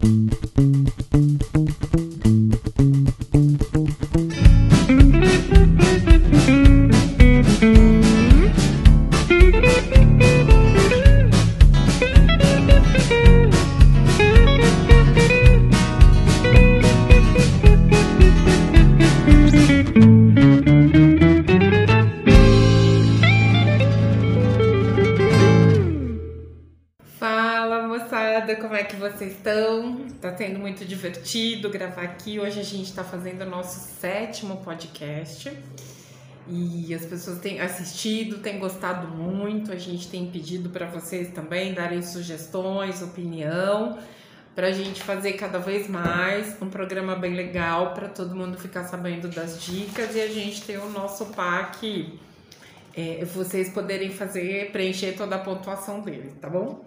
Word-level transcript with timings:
sendo 0.00 0.37
fazendo 33.08 33.42
o 33.42 33.48
nosso 33.48 33.80
sétimo 34.00 34.58
podcast 34.58 35.50
e 36.46 36.94
as 36.94 37.04
pessoas 37.04 37.38
têm 37.40 37.60
assistido, 37.60 38.38
têm 38.38 38.58
gostado 38.58 39.08
muito. 39.08 39.72
A 39.72 39.76
gente 39.76 40.08
tem 40.08 40.30
pedido 40.30 40.70
para 40.70 40.86
vocês 40.86 41.32
também 41.32 41.74
darem 41.74 42.02
sugestões, 42.02 43.02
opinião, 43.02 43.98
para 44.54 44.68
a 44.68 44.72
gente 44.72 45.02
fazer 45.02 45.34
cada 45.34 45.58
vez 45.58 45.88
mais 45.88 46.56
um 46.60 46.68
programa 46.68 47.14
bem 47.14 47.34
legal 47.34 47.92
para 47.94 48.08
todo 48.08 48.34
mundo 48.34 48.58
ficar 48.58 48.84
sabendo 48.84 49.28
das 49.28 49.62
dicas 49.62 50.14
e 50.14 50.20
a 50.20 50.28
gente 50.28 50.62
ter 50.62 50.78
o 50.78 50.88
nosso 50.90 51.26
pack. 51.26 52.18
É, 52.96 53.24
vocês 53.26 53.68
poderem 53.68 54.10
fazer, 54.10 54.72
preencher 54.72 55.12
toda 55.12 55.36
a 55.36 55.38
pontuação 55.38 56.00
dele, 56.00 56.32
tá 56.40 56.48
bom? 56.48 56.84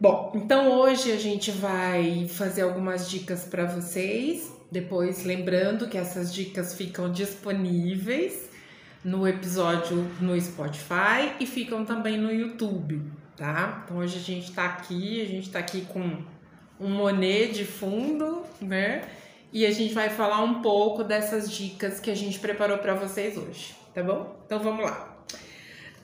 Bom, 0.00 0.30
então 0.36 0.70
hoje 0.78 1.10
a 1.10 1.16
gente 1.16 1.50
vai 1.50 2.28
fazer 2.28 2.62
algumas 2.62 3.10
dicas 3.10 3.44
para 3.44 3.64
vocês. 3.64 4.57
Depois, 4.70 5.24
lembrando 5.24 5.88
que 5.88 5.96
essas 5.96 6.32
dicas 6.32 6.74
ficam 6.74 7.10
disponíveis 7.10 8.50
no 9.02 9.26
episódio 9.26 10.06
no 10.20 10.38
Spotify 10.38 11.32
e 11.40 11.46
ficam 11.46 11.84
também 11.84 12.18
no 12.18 12.30
YouTube, 12.30 13.02
tá? 13.36 13.82
Então 13.84 13.98
hoje 13.98 14.18
a 14.18 14.20
gente 14.20 14.52
tá 14.52 14.66
aqui, 14.66 15.22
a 15.22 15.26
gente 15.26 15.50
tá 15.50 15.58
aqui 15.58 15.82
com 15.82 16.22
um 16.78 16.90
Monet 16.90 17.52
de 17.52 17.64
fundo, 17.64 18.42
né? 18.60 19.02
E 19.50 19.64
a 19.64 19.70
gente 19.70 19.94
vai 19.94 20.10
falar 20.10 20.42
um 20.42 20.60
pouco 20.60 21.02
dessas 21.02 21.50
dicas 21.50 21.98
que 21.98 22.10
a 22.10 22.14
gente 22.14 22.38
preparou 22.38 22.76
para 22.78 22.94
vocês 22.94 23.38
hoje, 23.38 23.74
tá 23.94 24.02
bom? 24.02 24.36
Então 24.44 24.58
vamos 24.58 24.84
lá. 24.84 25.16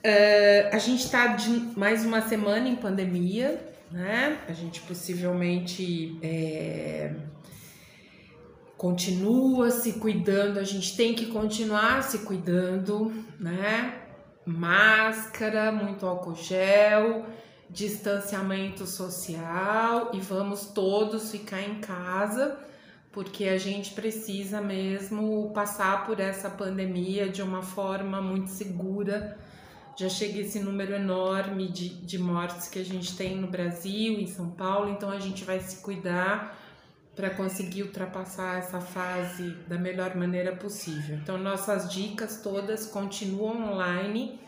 Uh, 0.03 0.69
a 0.71 0.77
gente 0.79 1.09
tá 1.09 1.37
mais 1.75 2.05
uma 2.05 2.21
semana 2.21 2.67
em 2.67 2.75
pandemia, 2.75 3.59
né? 3.91 4.39
A 4.47 4.53
gente 4.53 4.81
possivelmente 4.81 6.17
é, 6.23 7.13
continua 8.77 9.71
se 9.71 9.93
cuidando, 9.93 10.59
a 10.59 10.63
gente 10.63 10.95
tem 10.95 11.13
que 11.13 11.27
continuar 11.27 12.03
se 12.03 12.19
cuidando, 12.19 13.11
né? 13.39 14.01
Máscara, 14.45 15.71
muito 15.71 16.05
álcool 16.05 16.35
gel, 16.35 17.25
distanciamento 17.69 18.85
social 18.85 20.11
e 20.13 20.19
vamos 20.19 20.67
todos 20.67 21.31
ficar 21.31 21.61
em 21.61 21.79
casa 21.79 22.59
porque 23.11 23.45
a 23.45 23.57
gente 23.57 23.93
precisa 23.93 24.59
mesmo 24.59 25.49
passar 25.53 26.05
por 26.05 26.19
essa 26.19 26.49
pandemia 26.49 27.29
de 27.29 27.41
uma 27.41 27.61
forma 27.63 28.21
muito 28.21 28.49
segura 28.49 29.37
já 29.97 30.09
chega 30.09 30.39
esse 30.39 30.59
número 30.59 30.93
enorme 30.93 31.69
de, 31.69 31.89
de 31.89 32.17
mortes 32.19 32.67
que 32.67 32.79
a 32.79 32.83
gente 32.83 33.15
tem 33.15 33.37
no 33.37 33.47
Brasil, 33.47 34.19
em 34.19 34.27
São 34.27 34.49
Paulo, 34.49 34.89
então 34.89 35.09
a 35.09 35.19
gente 35.19 35.45
vai 35.45 35.59
se 35.61 35.81
cuidar 35.81 36.57
para 37.15 37.29
conseguir 37.29 37.83
ultrapassar 37.83 38.59
essa 38.59 38.81
fase 38.81 39.55
da 39.67 39.77
melhor 39.77 40.15
maneira 40.15 40.55
possível. 40.55 41.15
Então, 41.15 41.37
nossas 41.37 41.89
dicas 41.91 42.41
todas 42.43 42.87
continuam 42.87 43.73
online, 43.73 44.39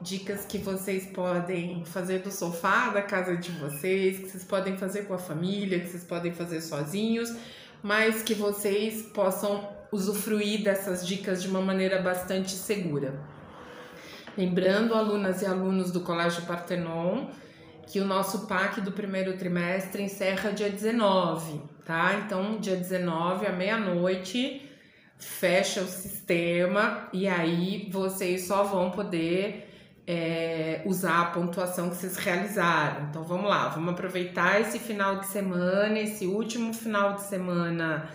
dicas 0.00 0.44
que 0.44 0.58
vocês 0.58 1.06
podem 1.06 1.84
fazer 1.84 2.18
do 2.18 2.30
sofá 2.30 2.90
da 2.90 3.00
casa 3.00 3.36
de 3.36 3.50
vocês, 3.52 4.18
que 4.18 4.28
vocês 4.28 4.44
podem 4.44 4.76
fazer 4.76 5.06
com 5.06 5.14
a 5.14 5.18
família, 5.18 5.80
que 5.80 5.88
vocês 5.88 6.04
podem 6.04 6.32
fazer 6.32 6.60
sozinhos, 6.60 7.34
mas 7.82 8.22
que 8.22 8.34
vocês 8.34 9.02
possam 9.02 9.66
usufruir 9.90 10.62
dessas 10.62 11.06
dicas 11.06 11.42
de 11.42 11.48
uma 11.48 11.62
maneira 11.62 12.02
bastante 12.02 12.52
segura. 12.52 13.14
Lembrando, 14.36 14.94
alunas 14.94 15.42
e 15.42 15.46
alunos 15.46 15.90
do 15.90 16.00
Colégio 16.00 16.42
Partenon, 16.42 17.26
que 17.86 18.00
o 18.00 18.04
nosso 18.04 18.46
PAC 18.46 18.80
do 18.80 18.92
primeiro 18.92 19.36
trimestre 19.36 20.02
encerra 20.02 20.52
dia 20.52 20.70
19, 20.70 21.60
tá? 21.84 22.22
Então, 22.24 22.58
dia 22.58 22.76
19, 22.76 23.46
à 23.46 23.52
meia-noite, 23.52 24.68
fecha 25.18 25.82
o 25.82 25.86
sistema 25.86 27.08
e 27.12 27.28
aí 27.28 27.88
vocês 27.90 28.46
só 28.46 28.62
vão 28.64 28.90
poder 28.90 29.68
é, 30.06 30.82
usar 30.86 31.20
a 31.20 31.24
pontuação 31.26 31.90
que 31.90 31.96
vocês 31.96 32.16
realizaram. 32.16 33.08
Então, 33.08 33.22
vamos 33.22 33.48
lá, 33.48 33.68
vamos 33.68 33.92
aproveitar 33.92 34.60
esse 34.60 34.78
final 34.78 35.20
de 35.20 35.26
semana, 35.26 35.98
esse 35.98 36.26
último 36.26 36.72
final 36.72 37.14
de 37.14 37.22
semana 37.22 38.08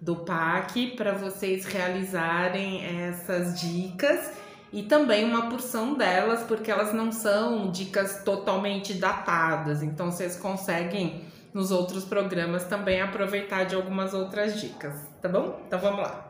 do 0.00 0.16
PAC, 0.16 0.96
para 0.96 1.12
vocês 1.12 1.64
realizarem 1.64 2.84
essas 3.06 3.60
dicas 3.60 4.43
e 4.74 4.82
também 4.82 5.24
uma 5.24 5.48
porção 5.48 5.94
delas, 5.94 6.42
porque 6.42 6.68
elas 6.68 6.92
não 6.92 7.12
são 7.12 7.70
dicas 7.70 8.24
totalmente 8.24 8.94
datadas, 8.94 9.84
então 9.84 10.10
vocês 10.10 10.34
conseguem 10.34 11.22
nos 11.54 11.70
outros 11.70 12.04
programas 12.04 12.64
também 12.64 13.00
aproveitar 13.00 13.62
de 13.62 13.76
algumas 13.76 14.12
outras 14.12 14.60
dicas, 14.60 14.92
tá 15.22 15.28
bom? 15.28 15.60
Então 15.64 15.78
vamos 15.78 16.00
lá. 16.00 16.28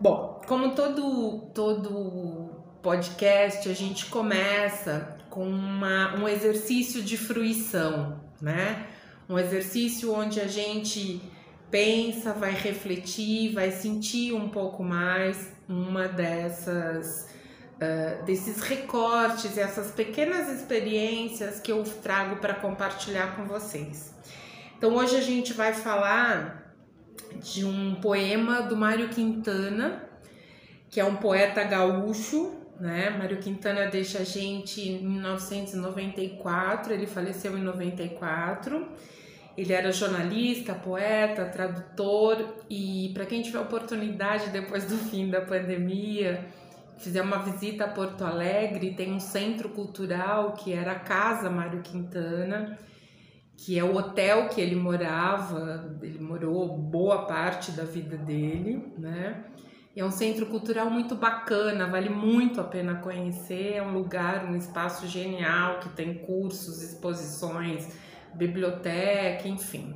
Bom, 0.00 0.42
como 0.48 0.74
todo 0.74 1.50
todo 1.54 2.50
podcast, 2.82 3.68
a 3.68 3.74
gente 3.74 4.06
começa 4.06 5.16
com 5.30 5.48
uma, 5.48 6.16
um 6.16 6.28
exercício 6.28 7.00
de 7.00 7.16
fruição, 7.16 8.20
né? 8.40 8.88
Um 9.28 9.38
exercício 9.38 10.12
onde 10.12 10.40
a 10.40 10.48
gente 10.48 11.22
pensa, 11.70 12.32
vai 12.32 12.50
refletir, 12.50 13.54
vai 13.54 13.70
sentir 13.70 14.32
um 14.32 14.48
pouco 14.48 14.82
mais 14.82 15.52
uma 15.68 16.08
dessas 16.08 17.30
uh, 17.82 18.24
desses 18.24 18.60
recortes, 18.60 19.58
essas 19.58 19.90
pequenas 19.90 20.48
experiências 20.48 21.58
que 21.58 21.72
eu 21.72 21.82
trago 21.82 22.36
para 22.36 22.54
compartilhar 22.54 23.34
com 23.36 23.44
vocês. 23.44 24.14
Então 24.78 24.94
hoje 24.94 25.16
a 25.16 25.20
gente 25.20 25.52
vai 25.52 25.72
falar 25.72 26.74
de 27.40 27.64
um 27.64 27.96
poema 27.96 28.62
do 28.62 28.76
Mário 28.76 29.08
Quintana, 29.08 30.08
que 30.88 31.00
é 31.00 31.04
um 31.04 31.16
poeta 31.16 31.64
gaúcho, 31.64 32.54
né? 32.80 33.10
Mário 33.10 33.38
Quintana 33.38 33.86
deixa 33.86 34.20
a 34.20 34.24
gente 34.24 34.80
em 34.80 35.06
1994, 35.06 36.92
ele 36.92 37.06
faleceu 37.06 37.56
em 37.56 37.62
94. 37.62 38.88
Ele 39.56 39.72
era 39.72 39.92
jornalista, 39.92 40.74
poeta, 40.74 41.44
tradutor 41.44 42.56
e 42.70 43.10
para 43.12 43.26
quem 43.26 43.42
tiver 43.42 43.58
oportunidade 43.58 44.48
depois 44.48 44.84
do 44.86 44.96
fim 44.96 45.28
da 45.28 45.42
pandemia, 45.42 46.46
fizer 46.98 47.22
uma 47.22 47.38
visita 47.38 47.84
a 47.84 47.88
Porto 47.88 48.24
Alegre, 48.24 48.94
tem 48.94 49.12
um 49.12 49.20
centro 49.20 49.68
cultural 49.70 50.52
que 50.52 50.72
era 50.72 50.92
a 50.92 50.98
Casa 50.98 51.50
Mário 51.50 51.82
Quintana, 51.82 52.78
que 53.56 53.78
é 53.78 53.84
o 53.84 53.94
hotel 53.94 54.48
que 54.48 54.60
ele 54.60 54.74
morava, 54.74 55.96
ele 56.02 56.18
morou 56.18 56.76
boa 56.76 57.26
parte 57.26 57.72
da 57.72 57.84
vida 57.84 58.16
dele, 58.16 58.92
né? 58.98 59.44
E 59.94 60.00
é 60.00 60.04
um 60.04 60.10
centro 60.10 60.46
cultural 60.46 60.88
muito 60.88 61.14
bacana, 61.14 61.86
vale 61.86 62.08
muito 62.08 62.60
a 62.60 62.64
pena 62.64 62.94
conhecer. 62.96 63.74
É 63.74 63.82
um 63.82 63.92
lugar, 63.92 64.46
um 64.46 64.56
espaço 64.56 65.06
genial 65.06 65.80
que 65.80 65.90
tem 65.90 66.14
cursos, 66.14 66.82
exposições, 66.82 67.94
biblioteca, 68.34 69.46
enfim. 69.46 69.94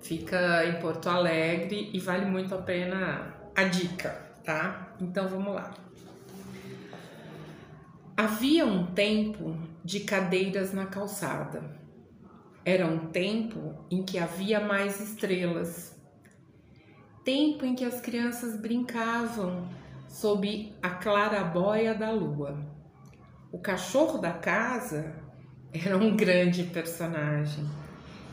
Fica 0.00 0.66
em 0.66 0.80
Porto 0.80 1.08
Alegre 1.08 1.90
e 1.92 2.00
vale 2.00 2.26
muito 2.26 2.52
a 2.54 2.58
pena 2.58 3.34
a 3.54 3.64
dica, 3.64 4.10
tá? 4.44 4.94
Então 5.00 5.28
vamos 5.28 5.54
lá. 5.54 5.87
Havia 8.20 8.66
um 8.66 8.84
tempo 8.84 9.56
de 9.84 10.00
cadeiras 10.00 10.72
na 10.72 10.86
calçada. 10.86 11.62
Era 12.64 12.84
um 12.84 13.12
tempo 13.12 13.76
em 13.88 14.02
que 14.02 14.18
havia 14.18 14.58
mais 14.58 15.00
estrelas. 15.00 15.96
Tempo 17.24 17.64
em 17.64 17.76
que 17.76 17.84
as 17.84 18.00
crianças 18.00 18.60
brincavam 18.60 19.68
sob 20.08 20.74
a 20.82 20.90
clarabóia 20.90 21.94
da 21.94 22.10
lua. 22.10 22.58
O 23.52 23.58
cachorro 23.60 24.18
da 24.18 24.32
casa 24.32 25.14
era 25.72 25.96
um 25.96 26.16
grande 26.16 26.64
personagem 26.64 27.64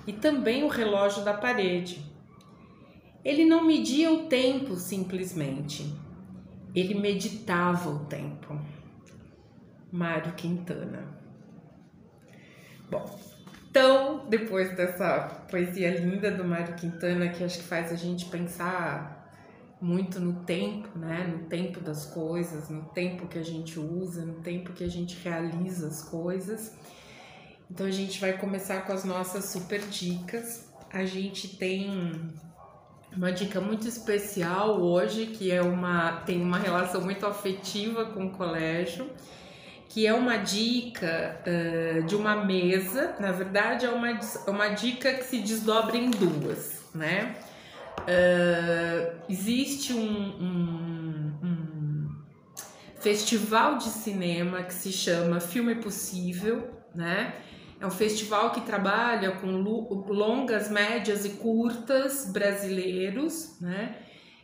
e 0.07 0.13
também 0.13 0.63
o 0.63 0.67
relógio 0.67 1.23
da 1.23 1.35
parede. 1.35 2.03
Ele 3.23 3.45
não 3.45 3.63
media 3.63 4.11
o 4.11 4.25
tempo 4.25 4.77
simplesmente, 4.77 5.95
ele 6.73 6.95
meditava 6.95 7.91
o 7.91 8.05
tempo. 8.05 8.59
Mário 9.95 10.33
Quintana. 10.33 11.03
Bom, 12.89 13.03
Então, 13.69 14.27
depois 14.29 14.75
dessa 14.75 15.45
poesia 15.49 15.99
linda 15.99 16.31
do 16.31 16.45
Mário 16.45 16.75
Quintana, 16.75 17.29
que 17.29 17.43
acho 17.43 17.59
que 17.59 17.63
faz 17.63 17.91
a 17.91 17.95
gente 17.95 18.25
pensar 18.25 19.15
muito 19.81 20.19
no 20.19 20.45
tempo, 20.45 20.97
né? 20.97 21.27
No 21.27 21.49
tempo 21.49 21.79
das 21.79 22.05
coisas, 22.05 22.69
no 22.69 22.83
tempo 22.89 23.27
que 23.27 23.37
a 23.37 23.43
gente 23.43 23.79
usa, 23.79 24.25
no 24.25 24.35
tempo 24.35 24.71
que 24.73 24.83
a 24.83 24.89
gente 24.89 25.17
realiza 25.23 25.87
as 25.87 26.03
coisas. 26.03 26.73
Então 27.69 27.85
a 27.85 27.91
gente 27.91 28.19
vai 28.19 28.37
começar 28.37 28.81
com 28.85 28.93
as 28.93 29.03
nossas 29.03 29.45
super 29.45 29.81
dicas. 29.81 30.71
A 30.91 31.03
gente 31.05 31.57
tem 31.57 32.31
uma 33.15 33.31
dica 33.31 33.59
muito 33.59 33.87
especial 33.87 34.81
hoje, 34.81 35.27
que 35.27 35.51
é 35.51 35.61
uma 35.61 36.21
tem 36.21 36.41
uma 36.41 36.57
relação 36.57 37.01
muito 37.01 37.25
afetiva 37.25 38.05
com 38.05 38.27
o 38.27 38.31
colégio, 38.31 39.09
que 39.95 40.05
é 40.05 40.13
uma 40.13 40.35
dica 40.35 41.39
uh, 41.47 42.03
de 42.03 42.17
uma 42.17 42.43
mesa. 42.43 43.15
Na 43.17 43.31
verdade, 43.31 43.85
é 43.85 43.89
uma, 43.89 44.19
uma 44.45 44.67
dica 44.67 45.13
que 45.13 45.23
se 45.23 45.39
desdobra 45.39 45.95
em 45.95 46.09
duas, 46.11 46.83
né? 46.93 47.33
Uh, 48.01 49.21
existe 49.29 49.93
um, 49.93 50.01
um, 50.01 51.39
um, 51.41 52.09
festival 52.99 53.77
de 53.77 53.85
cinema 53.85 54.63
que 54.63 54.73
se 54.73 54.91
chama 54.91 55.39
Filme 55.39 55.75
Possível, 55.75 56.69
né? 56.93 57.33
É 57.79 57.87
um 57.87 57.91
festival 57.91 58.51
que 58.51 58.59
trabalha 58.59 59.31
com 59.31 59.47
longas, 60.09 60.69
médias 60.69 61.23
e 61.23 61.29
curtas 61.29 62.29
brasileiros, 62.33 63.61
né? 63.61 63.95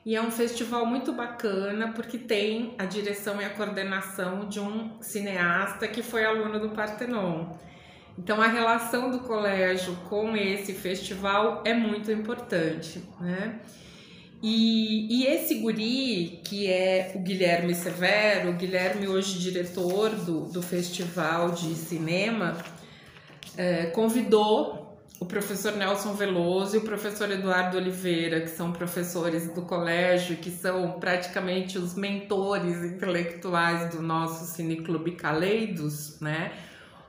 E 0.04 0.16
é 0.16 0.22
um 0.22 0.32
festival 0.32 0.86
muito 0.86 1.14
bacana 1.14 1.94
porque 1.94 2.18
tem 2.18 2.74
a 2.78 2.86
direção 2.86 3.40
e 3.40 3.46
a 3.46 3.50
coordenação 3.52 4.48
de 4.48 4.60
um 4.60 5.00
cineasta 5.00 5.88
que 5.88 6.02
foi 6.02 6.26
aluno 6.26 6.60
do 6.60 6.70
Partenon. 6.70 7.54
Então 8.18 8.42
a 8.42 8.48
relação 8.48 9.12
do 9.12 9.20
colégio 9.20 9.96
com 10.10 10.36
esse 10.36 10.74
festival 10.74 11.62
é 11.66 11.74
muito 11.74 12.12
importante, 12.12 13.04
né? 13.20 13.60
E, 14.44 15.20
e 15.20 15.28
esse 15.28 15.56
guri, 15.56 16.42
que 16.44 16.68
é 16.68 17.12
o 17.14 17.20
Guilherme 17.20 17.76
Severo, 17.76 18.50
o 18.50 18.54
Guilherme 18.54 19.08
hoje 19.08 19.38
diretor 19.38 20.10
do, 20.10 20.46
do 20.46 20.64
Festival 20.64 21.52
de 21.52 21.76
Cinema, 21.76 22.58
é, 23.56 23.86
convidou 23.88 24.81
o 25.22 25.26
professor 25.28 25.74
Nelson 25.74 26.16
Veloso 26.16 26.76
e 26.76 26.80
o 26.80 26.82
professor 26.82 27.30
Eduardo 27.30 27.78
Oliveira, 27.78 28.42
que 28.42 28.50
são 28.50 28.72
professores 28.72 29.54
do 29.54 29.62
colégio, 29.62 30.38
que 30.38 30.50
são 30.50 30.94
praticamente 30.94 31.78
os 31.78 31.94
mentores 31.94 32.84
intelectuais 32.84 33.94
do 33.94 34.02
nosso 34.02 34.52
Cineclube 34.52 35.12
Caleidos, 35.12 36.20
né? 36.20 36.52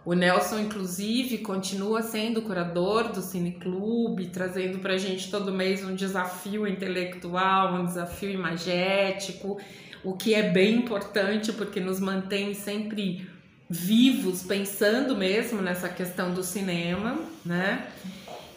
O 0.04 0.12
Nelson, 0.12 0.58
inclusive, 0.58 1.38
continua 1.38 2.02
sendo 2.02 2.42
curador 2.42 3.08
do 3.10 3.22
Cineclube, 3.22 4.26
trazendo 4.26 4.78
para 4.80 4.92
a 4.92 4.98
gente 4.98 5.30
todo 5.30 5.50
mês 5.50 5.82
um 5.82 5.94
desafio 5.94 6.66
intelectual, 6.66 7.76
um 7.76 7.86
desafio 7.86 8.30
imagético, 8.30 9.58
o 10.04 10.12
que 10.12 10.34
é 10.34 10.50
bem 10.50 10.74
importante 10.74 11.50
porque 11.50 11.80
nos 11.80 11.98
mantém 11.98 12.52
sempre 12.52 13.26
vivos, 13.72 14.42
pensando 14.42 15.16
mesmo 15.16 15.62
nessa 15.62 15.88
questão 15.88 16.32
do 16.34 16.42
cinema, 16.42 17.18
né? 17.44 17.86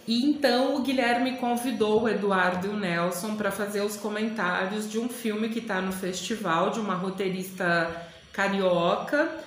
E 0.08 0.26
então 0.26 0.76
o 0.76 0.82
Guilherme 0.82 1.38
convidou 1.38 2.04
o 2.04 2.10
Eduardo 2.10 2.68
e 2.68 2.70
o 2.70 2.78
Nelson 2.78 3.36
para 3.36 3.50
fazer 3.50 3.82
os 3.82 3.96
comentários 3.96 4.92
de 4.92 5.00
um 5.00 5.10
filme 5.10 5.50
que 5.50 5.60
está 5.60 5.82
no 5.82 5.92
festival, 5.92 6.70
de 6.70 6.80
uma 6.80 6.96
roteirista 6.96 7.90
carioca 8.32 9.44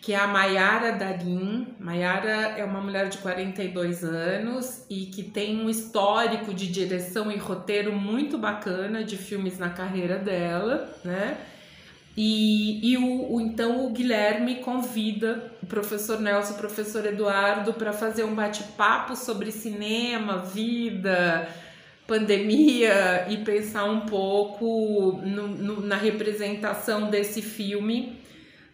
que 0.00 0.12
é 0.12 0.16
a 0.16 0.26
Maiara 0.26 0.92
Darim. 0.92 1.66
Maiara 1.78 2.54
é 2.56 2.64
uma 2.64 2.80
mulher 2.80 3.08
de 3.08 3.18
42 3.18 4.04
anos 4.04 4.84
e 4.88 5.06
que 5.06 5.22
tem 5.22 5.60
um 5.60 5.68
histórico 5.68 6.54
de 6.54 6.66
direção 6.66 7.30
e 7.30 7.36
roteiro 7.36 7.92
muito 7.92 8.38
bacana 8.38 9.04
de 9.04 9.16
filmes 9.16 9.58
na 9.58 9.70
carreira 9.70 10.16
dela, 10.16 10.88
né? 11.04 11.36
E, 12.20 12.80
e 12.82 12.96
o, 12.96 13.34
o, 13.34 13.40
então 13.40 13.86
o 13.86 13.90
Guilherme 13.90 14.56
convida 14.56 15.52
o 15.62 15.66
professor 15.66 16.20
Nelson, 16.20 16.54
o 16.54 16.56
professor 16.56 17.06
Eduardo, 17.06 17.72
para 17.74 17.92
fazer 17.92 18.24
um 18.24 18.34
bate-papo 18.34 19.14
sobre 19.14 19.52
cinema, 19.52 20.38
vida, 20.38 21.48
pandemia 22.08 23.24
e 23.28 23.36
pensar 23.36 23.84
um 23.84 24.00
pouco 24.00 25.20
no, 25.24 25.46
no, 25.46 25.80
na 25.80 25.94
representação 25.94 27.08
desse 27.08 27.40
filme 27.40 28.20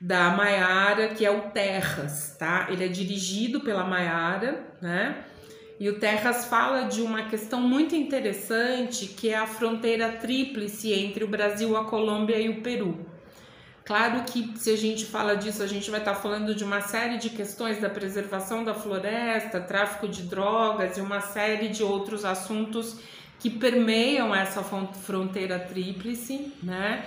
da 0.01 0.31
Maiara, 0.31 1.09
que 1.09 1.27
é 1.27 1.31
o 1.31 1.51
Terras, 1.51 2.35
tá? 2.39 2.69
Ele 2.71 2.83
é 2.83 2.89
dirigido 2.89 3.61
pela 3.61 3.85
Maiara, 3.85 4.65
né? 4.81 5.23
E 5.79 5.87
o 5.91 5.99
Terras 5.99 6.47
fala 6.47 6.85
de 6.85 7.03
uma 7.03 7.25
questão 7.25 7.61
muito 7.61 7.95
interessante, 7.95 9.05
que 9.05 9.29
é 9.29 9.37
a 9.37 9.47
fronteira 9.47 10.13
tríplice 10.13 10.95
entre 10.95 11.25
o 11.25 11.29
Brasil, 11.29 11.77
a 11.77 11.85
Colômbia 11.85 12.41
e 12.41 12.49
o 12.49 12.63
Peru. 12.63 13.13
Claro 13.85 14.23
que 14.25 14.59
se 14.59 14.71
a 14.71 14.77
gente 14.77 15.05
fala 15.05 15.37
disso, 15.37 15.63
a 15.63 15.67
gente 15.67 15.91
vai 15.91 16.01
estar 16.01 16.15
falando 16.15 16.55
de 16.55 16.65
uma 16.65 16.81
série 16.81 17.19
de 17.19 17.29
questões 17.29 17.79
da 17.81 17.91
preservação 17.91 18.65
da 18.65 18.73
floresta, 18.73 19.61
tráfico 19.61 20.09
de 20.09 20.23
drogas 20.23 20.97
e 20.97 21.03
uma 21.03 21.21
série 21.21 21.69
de 21.69 21.83
outros 21.83 22.25
assuntos 22.25 22.97
que 23.39 23.51
permeiam 23.51 24.35
essa 24.35 24.63
fronteira 24.63 25.59
tríplice, 25.59 26.51
né? 26.63 27.05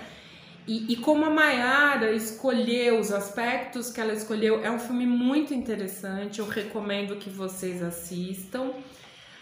E, 0.68 0.92
e, 0.92 0.96
como 0.96 1.24
a 1.24 1.30
Mayara 1.30 2.12
escolheu 2.12 3.00
os 3.00 3.10
aspectos 3.10 3.90
que 3.90 4.00
ela 4.00 4.12
escolheu, 4.12 4.62
é 4.62 4.70
um 4.70 4.78
filme 4.78 5.06
muito 5.06 5.54
interessante. 5.54 6.40
Eu 6.40 6.46
recomendo 6.46 7.16
que 7.16 7.30
vocês 7.30 7.82
assistam. 7.82 8.72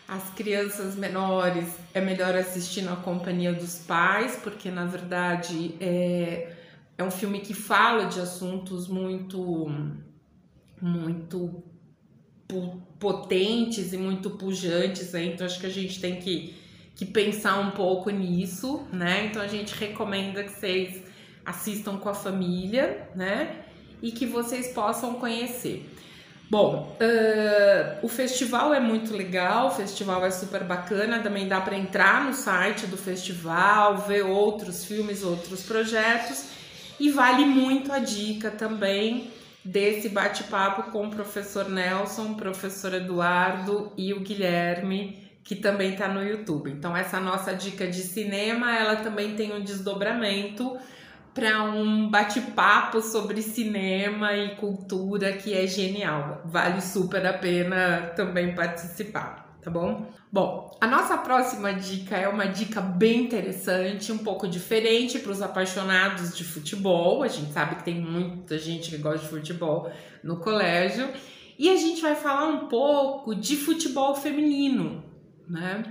As 0.06 0.30
crianças 0.34 0.94
menores 0.94 1.68
é 1.92 2.00
melhor 2.00 2.36
assistir 2.36 2.82
na 2.82 2.94
companhia 2.94 3.52
dos 3.52 3.80
pais, 3.80 4.38
porque 4.40 4.70
na 4.70 4.84
verdade 4.84 5.74
é, 5.80 6.52
é 6.98 7.04
um 7.04 7.10
filme 7.10 7.40
que 7.40 7.52
fala 7.52 8.06
de 8.06 8.20
assuntos 8.20 8.88
muito, 8.88 9.70
muito 10.80 11.62
potentes 12.98 13.92
e 13.92 13.98
muito 13.98 14.30
pujantes. 14.30 15.12
Né? 15.12 15.26
Então 15.26 15.46
acho 15.46 15.60
que 15.60 15.66
a 15.66 15.70
gente 15.70 16.00
tem 16.00 16.16
que, 16.16 16.54
que 16.94 17.04
pensar 17.04 17.58
um 17.58 17.70
pouco 17.72 18.08
nisso, 18.10 18.86
né? 18.92 19.26
Então 19.26 19.42
a 19.42 19.46
gente 19.46 19.74
recomenda 19.74 20.42
que 20.42 20.52
vocês 20.52 21.02
assistam 21.44 21.98
com 21.98 22.08
a 22.08 22.14
família, 22.14 23.08
né? 23.14 23.64
E 24.02 24.10
que 24.10 24.24
vocês 24.24 24.68
possam 24.68 25.14
conhecer. 25.14 25.90
Bom, 26.48 26.96
uh, 27.00 28.06
o 28.06 28.08
festival 28.08 28.72
é 28.72 28.78
muito 28.78 29.12
legal, 29.14 29.66
o 29.66 29.70
festival 29.70 30.24
é 30.24 30.30
super 30.30 30.62
bacana, 30.62 31.18
também 31.18 31.48
dá 31.48 31.60
para 31.60 31.76
entrar 31.76 32.24
no 32.24 32.32
site 32.32 32.86
do 32.86 32.96
festival, 32.96 33.98
ver 33.98 34.22
outros 34.22 34.84
filmes, 34.84 35.24
outros 35.24 35.64
projetos 35.64 36.55
e 36.98 37.10
vale 37.10 37.44
muito 37.44 37.92
a 37.92 37.98
dica 37.98 38.50
também 38.50 39.30
desse 39.64 40.08
bate-papo 40.08 40.90
com 40.90 41.06
o 41.06 41.10
professor 41.10 41.68
Nelson, 41.68 42.34
professor 42.34 42.94
Eduardo 42.94 43.92
e 43.96 44.12
o 44.12 44.20
Guilherme, 44.20 45.18
que 45.42 45.56
também 45.56 45.92
está 45.92 46.08
no 46.08 46.22
YouTube. 46.22 46.70
Então 46.70 46.96
essa 46.96 47.20
nossa 47.20 47.52
dica 47.54 47.86
de 47.86 48.02
cinema, 48.02 48.76
ela 48.76 48.96
também 48.96 49.34
tem 49.34 49.52
um 49.52 49.62
desdobramento 49.62 50.76
para 51.34 51.62
um 51.62 52.08
bate-papo 52.08 53.02
sobre 53.02 53.42
cinema 53.42 54.32
e 54.34 54.56
cultura 54.56 55.34
que 55.34 55.52
é 55.52 55.66
genial. 55.66 56.40
Vale 56.46 56.80
super 56.80 57.26
a 57.26 57.34
pena 57.34 58.12
também 58.16 58.54
participar, 58.54 59.45
tá 59.66 59.70
bom? 59.72 60.06
Bom, 60.30 60.78
a 60.80 60.86
nossa 60.86 61.18
próxima 61.18 61.74
dica 61.74 62.16
é 62.16 62.28
uma 62.28 62.46
dica 62.46 62.80
bem 62.80 63.24
interessante, 63.24 64.12
um 64.12 64.18
pouco 64.18 64.46
diferente 64.46 65.18
para 65.18 65.32
os 65.32 65.42
apaixonados 65.42 66.36
de 66.36 66.44
futebol. 66.44 67.24
A 67.24 67.26
gente 67.26 67.52
sabe 67.52 67.74
que 67.74 67.82
tem 67.82 68.00
muita 68.00 68.58
gente 68.58 68.90
que 68.90 68.96
gosta 68.96 69.18
de 69.18 69.28
futebol 69.28 69.90
no 70.22 70.36
colégio. 70.36 71.08
E 71.58 71.68
a 71.68 71.74
gente 71.74 72.00
vai 72.00 72.14
falar 72.14 72.46
um 72.46 72.68
pouco 72.68 73.34
de 73.34 73.56
futebol 73.56 74.14
feminino, 74.14 75.02
né? 75.48 75.82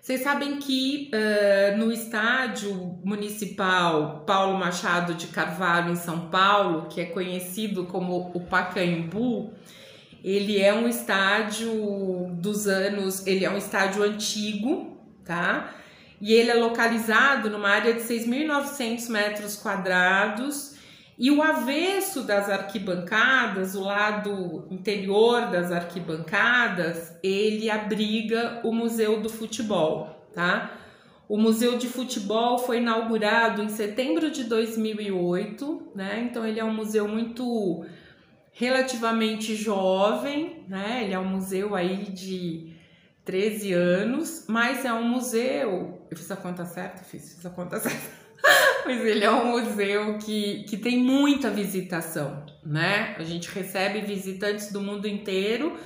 Vocês 0.00 0.22
sabem 0.22 0.56
que 0.56 1.08
uh, 1.14 1.78
no 1.78 1.92
estádio 1.92 2.98
municipal 3.04 4.24
Paulo 4.26 4.58
Machado 4.58 5.14
de 5.14 5.28
Carvalho, 5.28 5.92
em 5.92 5.96
São 5.96 6.28
Paulo, 6.28 6.88
que 6.88 7.00
é 7.00 7.04
conhecido 7.04 7.84
como 7.84 8.32
o 8.34 8.40
Pacaembu, 8.40 9.52
ele 10.22 10.60
é 10.60 10.72
um 10.72 10.88
estádio 10.88 12.30
dos 12.34 12.66
anos, 12.66 13.26
ele 13.26 13.44
é 13.44 13.50
um 13.50 13.56
estádio 13.56 14.02
antigo, 14.02 14.96
tá? 15.24 15.74
E 16.20 16.32
ele 16.32 16.50
é 16.50 16.54
localizado 16.54 17.50
numa 17.50 17.68
área 17.68 17.92
de 17.92 18.00
6.900 18.00 19.08
metros 19.08 19.56
quadrados 19.56 20.76
e 21.18 21.30
o 21.30 21.42
avesso 21.42 22.22
das 22.22 22.48
arquibancadas, 22.48 23.74
o 23.74 23.82
lado 23.82 24.66
interior 24.70 25.50
das 25.50 25.70
arquibancadas, 25.70 27.16
ele 27.22 27.70
abriga 27.70 28.60
o 28.64 28.72
Museu 28.72 29.20
do 29.20 29.28
Futebol, 29.28 30.26
tá? 30.34 30.78
O 31.28 31.36
Museu 31.36 31.78
de 31.78 31.88
Futebol 31.88 32.58
foi 32.58 32.78
inaugurado 32.78 33.62
em 33.62 33.68
setembro 33.68 34.30
de 34.30 34.44
2008, 34.44 35.92
né? 35.94 36.26
Então 36.28 36.46
ele 36.46 36.60
é 36.60 36.64
um 36.64 36.74
museu 36.74 37.06
muito 37.08 37.84
relativamente 38.52 39.56
jovem, 39.56 40.64
né? 40.68 41.04
Ele 41.04 41.14
é 41.14 41.18
um 41.18 41.28
museu 41.28 41.74
aí 41.74 42.04
de 42.10 42.72
13 43.24 43.72
anos, 43.72 44.44
mas 44.48 44.84
é 44.84 44.92
um 44.92 45.08
museu. 45.08 46.06
Eu 46.10 46.16
fiz 46.16 46.30
a 46.30 46.36
conta 46.36 46.64
certa? 46.64 47.02
Fiz, 47.02 47.34
fiz 47.34 47.46
a 47.46 47.50
conta 47.50 47.80
certa. 47.80 48.22
mas 48.84 49.00
ele 49.04 49.24
é 49.24 49.30
um 49.30 49.52
museu 49.52 50.18
que, 50.18 50.64
que 50.64 50.76
tem 50.76 50.98
muita 50.98 51.50
visitação, 51.50 52.44
né? 52.64 53.14
A 53.18 53.22
gente 53.22 53.48
recebe 53.48 54.00
visitantes 54.00 54.70
do 54.70 54.80
mundo 54.80 55.08
inteiro. 55.08 55.76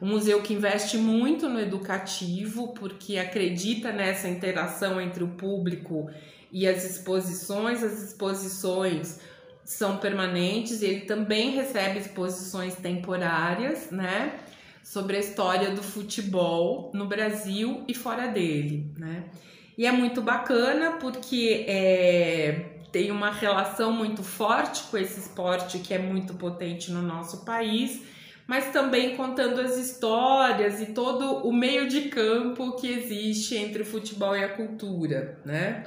Um 0.00 0.08
museu 0.08 0.42
que 0.42 0.54
investe 0.54 0.96
muito 0.96 1.48
no 1.48 1.60
educativo, 1.60 2.74
porque 2.74 3.18
acredita 3.18 3.92
nessa 3.92 4.28
interação 4.28 5.00
entre 5.00 5.22
o 5.22 5.28
público 5.28 6.10
e 6.52 6.66
as 6.66 6.84
exposições. 6.84 7.82
As 7.82 8.02
exposições 8.02 9.20
são 9.64 9.96
permanentes 9.96 10.82
e 10.82 10.86
ele 10.86 11.00
também 11.02 11.50
recebe 11.50 11.98
exposições 11.98 12.74
temporárias, 12.76 13.90
né? 13.90 14.40
Sobre 14.82 15.16
a 15.16 15.20
história 15.20 15.70
do 15.70 15.82
futebol 15.82 16.90
no 16.92 17.06
Brasil 17.06 17.82
e 17.88 17.94
fora 17.94 18.26
dele, 18.26 18.86
né? 18.98 19.24
E 19.76 19.86
é 19.86 19.92
muito 19.92 20.20
bacana 20.20 20.92
porque 21.00 21.64
é, 21.66 22.74
tem 22.92 23.10
uma 23.10 23.30
relação 23.30 23.90
muito 23.90 24.22
forte 24.22 24.84
com 24.84 24.96
esse 24.96 25.18
esporte 25.18 25.78
que 25.78 25.92
é 25.92 25.98
muito 25.98 26.34
potente 26.34 26.92
no 26.92 27.02
nosso 27.02 27.44
país, 27.44 28.02
mas 28.46 28.70
também 28.70 29.16
contando 29.16 29.60
as 29.60 29.76
histórias 29.76 30.80
e 30.80 30.86
todo 30.86 31.38
o 31.38 31.52
meio 31.52 31.88
de 31.88 32.02
campo 32.02 32.76
que 32.76 32.86
existe 32.86 33.56
entre 33.56 33.82
o 33.82 33.86
futebol 33.86 34.36
e 34.36 34.44
a 34.44 34.48
cultura, 34.50 35.40
né? 35.44 35.84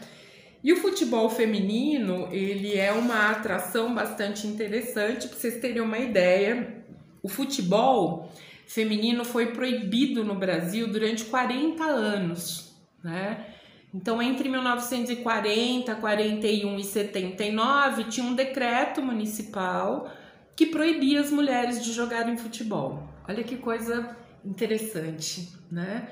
E 0.68 0.74
o 0.74 0.76
futebol 0.76 1.30
feminino, 1.30 2.28
ele 2.30 2.76
é 2.76 2.92
uma 2.92 3.32
atração 3.32 3.96
bastante 3.96 4.46
interessante, 4.46 5.30
para 5.30 5.38
vocês 5.38 5.62
terem 5.62 5.82
uma 5.82 5.98
ideia. 5.98 6.84
O 7.24 7.30
futebol 7.30 8.30
feminino 8.68 9.24
foi 9.24 9.54
proibido 9.54 10.26
no 10.26 10.36
Brasil 10.36 10.92
durante 10.92 11.24
40 11.24 11.86
anos, 11.86 12.76
né? 13.02 13.46
Então, 13.94 14.22
entre 14.22 14.50
1940, 14.50 15.96
41 15.96 16.78
e 16.78 16.84
79, 16.84 18.04
tinha 18.10 18.28
um 18.28 18.36
decreto 18.36 19.02
municipal 19.02 20.12
que 20.54 20.66
proibia 20.66 21.22
as 21.22 21.32
mulheres 21.32 21.82
de 21.82 21.94
jogarem 21.94 22.36
futebol. 22.36 23.08
Olha 23.26 23.42
que 23.42 23.56
coisa 23.56 24.18
interessante, 24.44 25.48
né? 25.72 26.10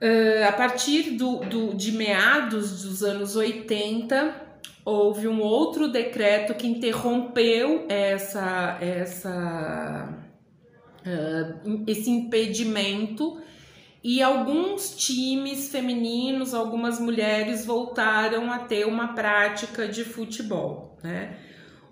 Uh, 0.00 0.46
a 0.48 0.52
partir 0.52 1.10
do, 1.16 1.38
do, 1.40 1.74
de 1.74 1.90
meados 1.90 2.82
dos 2.82 3.02
anos 3.02 3.34
80, 3.34 4.32
houve 4.84 5.26
um 5.26 5.40
outro 5.40 5.88
decreto 5.88 6.54
que 6.54 6.68
interrompeu 6.68 7.84
essa, 7.88 8.78
essa, 8.80 10.08
uh, 11.04 11.84
esse 11.86 12.10
impedimento 12.10 13.42
e 14.02 14.22
alguns 14.22 14.96
times 14.96 15.68
femininos, 15.68 16.54
algumas 16.54 17.00
mulheres 17.00 17.66
voltaram 17.66 18.52
a 18.52 18.60
ter 18.60 18.86
uma 18.86 19.14
prática 19.14 19.88
de 19.88 20.04
futebol, 20.04 20.96
né? 21.02 21.36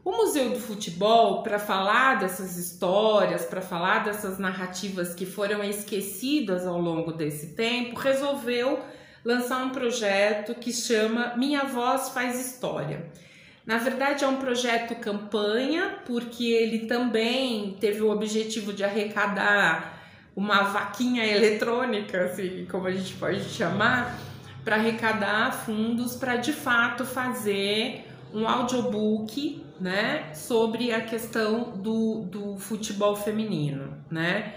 O 0.06 0.12
Museu 0.12 0.50
do 0.50 0.60
Futebol, 0.60 1.42
para 1.42 1.58
falar 1.58 2.20
dessas 2.20 2.56
histórias, 2.56 3.44
para 3.44 3.60
falar 3.60 4.04
dessas 4.04 4.38
narrativas 4.38 5.16
que 5.16 5.26
foram 5.26 5.64
esquecidas 5.64 6.64
ao 6.64 6.80
longo 6.80 7.10
desse 7.10 7.56
tempo, 7.56 7.98
resolveu 7.98 8.78
lançar 9.24 9.64
um 9.64 9.70
projeto 9.70 10.54
que 10.54 10.72
chama 10.72 11.34
Minha 11.36 11.64
Voz 11.64 12.10
Faz 12.10 12.38
História. 12.38 13.04
Na 13.66 13.78
verdade, 13.78 14.22
é 14.22 14.28
um 14.28 14.36
projeto 14.36 14.94
campanha, 14.94 15.98
porque 16.06 16.52
ele 16.52 16.86
também 16.86 17.76
teve 17.80 18.00
o 18.00 18.08
objetivo 18.08 18.72
de 18.72 18.84
arrecadar 18.84 20.04
uma 20.36 20.62
vaquinha 20.62 21.26
eletrônica, 21.26 22.26
assim, 22.26 22.64
como 22.70 22.86
a 22.86 22.92
gente 22.92 23.14
pode 23.14 23.42
chamar, 23.42 24.16
para 24.64 24.76
arrecadar 24.76 25.52
fundos 25.52 26.14
para 26.14 26.36
de 26.36 26.52
fato 26.52 27.04
fazer 27.04 28.05
um 28.32 28.48
audiobook 28.48 29.64
né, 29.80 30.32
sobre 30.34 30.92
a 30.92 31.00
questão 31.00 31.72
do, 31.76 32.22
do 32.22 32.56
futebol 32.56 33.14
feminino, 33.14 33.96
né? 34.10 34.54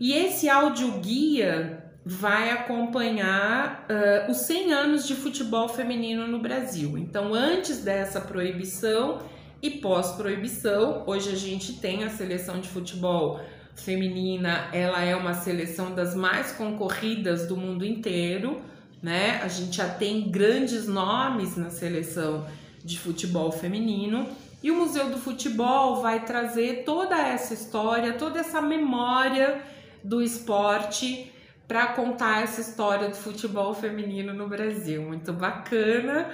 E 0.00 0.12
esse 0.12 0.48
audioguia 0.48 1.84
vai 2.04 2.50
acompanhar 2.50 3.86
uh, 3.90 4.30
os 4.30 4.38
100 4.38 4.72
anos 4.72 5.06
de 5.06 5.14
futebol 5.14 5.68
feminino 5.68 6.26
no 6.26 6.38
Brasil. 6.38 6.96
Então, 6.96 7.34
antes 7.34 7.82
dessa 7.82 8.20
proibição 8.20 9.18
e 9.60 9.70
pós-proibição, 9.70 11.02
hoje 11.06 11.30
a 11.30 11.36
gente 11.36 11.74
tem 11.74 12.04
a 12.04 12.10
seleção 12.10 12.60
de 12.60 12.68
futebol 12.68 13.40
feminina, 13.74 14.68
ela 14.72 15.02
é 15.02 15.14
uma 15.14 15.34
seleção 15.34 15.94
das 15.94 16.14
mais 16.14 16.52
concorridas 16.52 17.46
do 17.46 17.56
mundo 17.56 17.84
inteiro, 17.84 18.60
né? 19.02 19.40
A 19.42 19.48
gente 19.48 19.76
já 19.76 19.88
tem 19.88 20.30
grandes 20.30 20.86
nomes 20.88 21.56
na 21.56 21.70
seleção 21.70 22.46
de 22.88 22.98
futebol 22.98 23.52
feminino 23.52 24.26
e 24.62 24.70
o 24.70 24.74
Museu 24.74 25.10
do 25.10 25.18
Futebol 25.18 26.00
vai 26.00 26.24
trazer 26.24 26.84
toda 26.84 27.16
essa 27.16 27.52
história, 27.52 28.14
toda 28.14 28.40
essa 28.40 28.60
memória 28.60 29.60
do 30.02 30.22
esporte 30.22 31.30
para 31.68 31.88
contar 31.88 32.42
essa 32.42 32.62
história 32.62 33.08
do 33.08 33.14
futebol 33.14 33.74
feminino 33.74 34.32
no 34.32 34.48
Brasil. 34.48 35.02
Muito 35.02 35.34
bacana. 35.34 36.30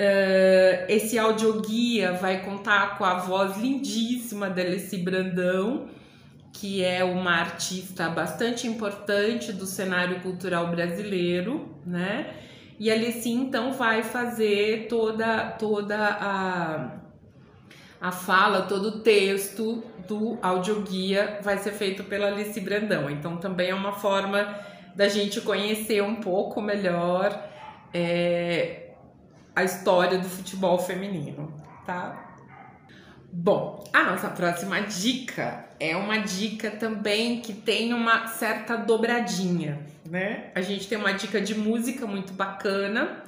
Uh, 0.00 0.86
esse 0.88 1.18
audioguia 1.18 2.12
vai 2.12 2.42
contar 2.44 2.96
com 2.96 3.04
a 3.04 3.18
voz 3.18 3.58
lindíssima 3.58 4.48
da 4.48 4.62
Alessi 4.62 4.96
Brandão, 4.98 5.88
que 6.52 6.82
é 6.84 7.02
uma 7.02 7.32
artista 7.32 8.08
bastante 8.08 8.66
importante 8.66 9.52
do 9.52 9.66
cenário 9.66 10.20
cultural 10.20 10.68
brasileiro, 10.68 11.76
né? 11.84 12.32
E 12.80 12.90
a 12.90 12.94
Alessi 12.94 13.28
então 13.30 13.74
vai 13.74 14.02
fazer 14.02 14.86
toda 14.88 15.50
toda 15.50 15.98
a 15.98 17.00
a 18.00 18.10
fala, 18.10 18.62
todo 18.62 18.86
o 18.86 19.00
texto 19.00 19.84
do 20.08 20.38
audioguia 20.40 21.38
vai 21.42 21.58
ser 21.58 21.72
feito 21.72 22.02
pela 22.04 22.28
Alice 22.28 22.58
Brandão. 22.58 23.10
Então 23.10 23.36
também 23.36 23.68
é 23.68 23.74
uma 23.74 23.92
forma 23.92 24.58
da 24.96 25.06
gente 25.06 25.42
conhecer 25.42 26.02
um 26.02 26.16
pouco 26.16 26.62
melhor 26.62 27.38
é, 27.92 28.92
a 29.54 29.62
história 29.62 30.18
do 30.18 30.28
futebol 30.28 30.78
feminino, 30.78 31.52
tá? 31.84 32.29
Bom, 33.32 33.84
a 33.92 34.04
nossa 34.04 34.28
próxima 34.28 34.80
dica 34.80 35.66
é 35.78 35.96
uma 35.96 36.18
dica 36.18 36.70
também 36.70 37.40
que 37.40 37.52
tem 37.52 37.94
uma 37.94 38.26
certa 38.26 38.76
dobradinha, 38.76 39.78
né? 40.08 40.50
A 40.54 40.60
gente 40.60 40.88
tem 40.88 40.98
uma 40.98 41.12
dica 41.12 41.40
de 41.40 41.54
música 41.54 42.06
muito 42.06 42.32
bacana 42.32 43.24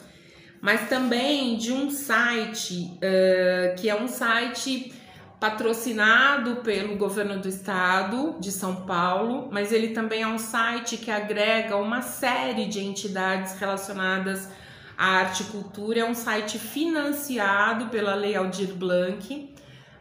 mas 0.62 0.88
também 0.88 1.56
de 1.56 1.73
um 1.73 1.90
site 1.90 2.97
uh, 2.99 3.75
que 3.76 3.90
é 3.90 4.00
um 4.00 4.06
site 4.06 4.94
patrocinado 5.40 6.56
pelo 6.56 6.97
governo 6.97 7.40
do 7.40 7.49
estado 7.49 8.37
de 8.38 8.52
São 8.52 8.87
Paulo, 8.87 9.49
mas 9.50 9.73
ele 9.73 9.88
também 9.88 10.23
é 10.23 10.26
um 10.28 10.38
site 10.38 10.97
que 10.97 11.11
agrega 11.11 11.76
uma 11.76 12.00
série 12.00 12.66
de 12.66 12.78
entidades 12.78 13.59
relacionadas 13.59 14.49
à 14.97 15.16
arte 15.16 15.42
e 15.42 15.47
cultura. 15.47 15.99
É 15.99 16.04
um 16.04 16.14
site 16.14 16.61
financiado 16.61 17.87
pela 17.87 18.14
Lei 18.14 18.37
Aldir 18.37 18.73
Blanc. 18.73 19.51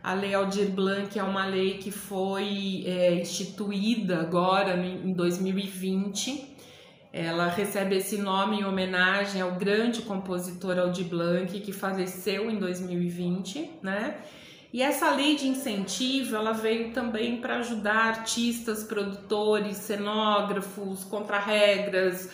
A 0.04 0.14
Lei 0.14 0.34
Aldir 0.34 0.70
Blanc 0.70 1.18
é 1.18 1.24
uma 1.24 1.46
lei 1.46 1.78
que 1.78 1.92
foi 1.92 2.84
é, 2.86 3.14
instituída 3.16 4.20
agora 4.22 4.76
em 4.76 5.14
2020 5.14 6.52
ela 7.14 7.48
recebe 7.48 7.98
esse 7.98 8.18
nome 8.18 8.62
em 8.62 8.64
homenagem 8.64 9.42
ao 9.42 9.52
grande 9.56 10.02
compositor 10.04 10.80
Aldir 10.80 11.08
Blanc, 11.08 11.60
que 11.60 11.74
faleceu 11.74 12.50
em 12.50 12.58
2020, 12.58 13.80
né? 13.84 14.16
E 14.72 14.82
essa 14.82 15.12
lei 15.12 15.36
de 15.36 15.50
incentivo, 15.50 16.38
ela 16.38 16.54
veio 16.54 16.94
também 16.94 17.42
para 17.42 17.58
ajudar 17.58 18.08
artistas, 18.08 18.86
produtores, 18.86 19.76
cenógrafos, 19.76 21.04
contrarregras, 21.04 22.30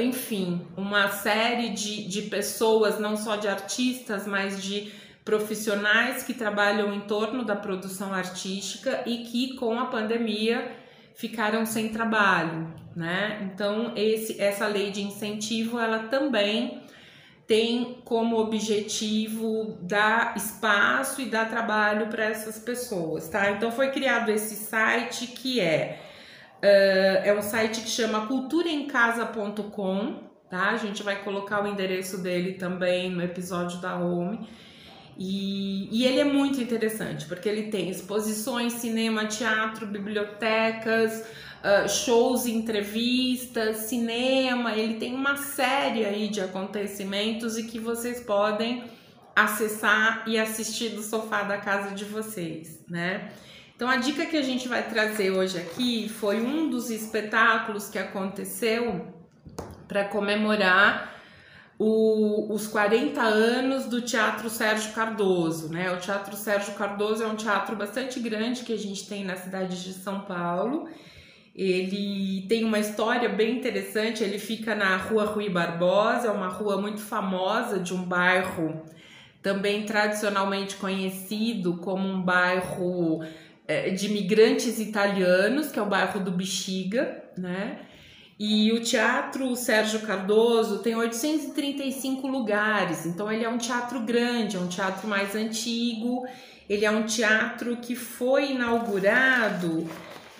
enfim, 0.00 0.66
uma 0.76 1.06
série 1.10 1.68
de, 1.68 2.08
de 2.08 2.22
pessoas, 2.22 2.98
não 2.98 3.16
só 3.16 3.36
de 3.36 3.46
artistas, 3.46 4.26
mas 4.26 4.60
de 4.60 4.92
profissionais 5.26 6.22
que 6.22 6.32
trabalham 6.32 6.94
em 6.94 7.00
torno 7.00 7.44
da 7.44 7.56
produção 7.56 8.14
artística 8.14 9.02
e 9.04 9.24
que 9.24 9.56
com 9.56 9.76
a 9.76 9.86
pandemia 9.86 10.70
ficaram 11.16 11.66
sem 11.66 11.88
trabalho, 11.88 12.72
né? 12.94 13.50
Então 13.52 13.92
esse, 13.96 14.40
essa 14.40 14.68
lei 14.68 14.92
de 14.92 15.02
incentivo 15.02 15.80
ela 15.80 16.04
também 16.04 16.80
tem 17.44 18.00
como 18.04 18.38
objetivo 18.38 19.76
dar 19.82 20.36
espaço 20.36 21.20
e 21.20 21.24
dar 21.24 21.50
trabalho 21.50 22.06
para 22.06 22.26
essas 22.26 22.60
pessoas, 22.60 23.28
tá? 23.28 23.50
Então 23.50 23.72
foi 23.72 23.90
criado 23.90 24.30
esse 24.30 24.54
site 24.54 25.26
que 25.26 25.58
é 25.58 25.98
uh, 26.62 27.26
é 27.26 27.34
um 27.36 27.42
site 27.42 27.80
que 27.80 27.90
chama 27.90 28.28
culturaemcasa.com, 28.28 30.20
tá? 30.48 30.70
A 30.70 30.76
gente 30.76 31.02
vai 31.02 31.16
colocar 31.24 31.64
o 31.64 31.66
endereço 31.66 32.22
dele 32.22 32.52
também 32.52 33.10
no 33.10 33.20
episódio 33.24 33.80
da 33.80 33.96
Home. 33.96 34.46
E, 35.18 35.88
e, 35.90 36.04
ele 36.04 36.20
é 36.20 36.24
muito 36.24 36.60
interessante 36.60 37.24
porque 37.24 37.48
ele 37.48 37.70
tem 37.70 37.88
exposições, 37.88 38.74
cinema, 38.74 39.24
teatro, 39.24 39.86
bibliotecas, 39.86 41.20
uh, 41.20 41.88
shows, 41.88 42.44
entrevistas, 42.46 43.76
cinema. 43.88 44.76
Ele 44.76 44.94
tem 44.94 45.14
uma 45.14 45.36
série 45.36 46.04
aí 46.04 46.28
de 46.28 46.40
acontecimentos 46.42 47.56
e 47.56 47.64
que 47.64 47.78
vocês 47.78 48.20
podem 48.20 48.84
acessar 49.34 50.24
e 50.26 50.38
assistir 50.38 50.90
do 50.90 51.02
sofá 51.02 51.42
da 51.42 51.58
casa 51.58 51.94
de 51.94 52.04
vocês, 52.04 52.84
né? 52.88 53.30
Então 53.74 53.88
a 53.88 53.96
dica 53.96 54.24
que 54.24 54.36
a 54.36 54.42
gente 54.42 54.68
vai 54.68 54.82
trazer 54.88 55.30
hoje 55.30 55.58
aqui 55.58 56.08
foi 56.08 56.40
um 56.40 56.70
dos 56.70 56.88
espetáculos 56.88 57.88
que 57.88 57.98
aconteceu 57.98 59.14
para 59.86 60.04
comemorar 60.04 61.15
o, 61.78 62.52
os 62.52 62.66
40 62.66 63.20
anos 63.20 63.86
do 63.86 64.00
Teatro 64.00 64.48
Sérgio 64.48 64.92
Cardoso, 64.92 65.68
né? 65.68 65.92
O 65.92 65.98
Teatro 65.98 66.34
Sérgio 66.34 66.74
Cardoso 66.74 67.22
é 67.22 67.26
um 67.26 67.36
teatro 67.36 67.76
bastante 67.76 68.18
grande 68.18 68.64
que 68.64 68.72
a 68.72 68.78
gente 68.78 69.06
tem 69.06 69.24
na 69.24 69.36
cidade 69.36 69.82
de 69.82 69.92
São 69.92 70.20
Paulo. 70.20 70.88
Ele 71.54 72.46
tem 72.48 72.64
uma 72.64 72.78
história 72.78 73.28
bem 73.28 73.56
interessante, 73.56 74.22
ele 74.22 74.38
fica 74.38 74.74
na 74.74 74.96
Rua 74.96 75.24
Rui 75.24 75.48
Barbosa, 75.48 76.28
é 76.28 76.30
uma 76.30 76.48
rua 76.48 76.80
muito 76.80 77.00
famosa 77.00 77.78
de 77.78 77.94
um 77.94 78.02
bairro 78.02 78.82
também 79.42 79.84
tradicionalmente 79.84 80.76
conhecido 80.76 81.76
como 81.76 82.06
um 82.06 82.20
bairro 82.20 83.24
é, 83.68 83.90
de 83.90 84.06
imigrantes 84.06 84.78
italianos, 84.78 85.70
que 85.70 85.78
é 85.78 85.82
o 85.82 85.86
bairro 85.86 86.20
do 86.20 86.30
Bexiga, 86.30 87.22
né? 87.38 87.80
E 88.38 88.70
o 88.72 88.80
Teatro 88.80 89.56
Sérgio 89.56 90.00
Cardoso 90.00 90.80
tem 90.80 90.94
835 90.94 92.26
lugares, 92.26 93.06
então 93.06 93.32
ele 93.32 93.44
é 93.44 93.48
um 93.48 93.56
teatro 93.56 94.00
grande, 94.00 94.56
é 94.56 94.60
um 94.60 94.68
teatro 94.68 95.08
mais 95.08 95.34
antigo. 95.34 96.26
Ele 96.68 96.84
é 96.84 96.90
um 96.90 97.04
teatro 97.04 97.78
que 97.78 97.96
foi 97.96 98.52
inaugurado 98.52 99.88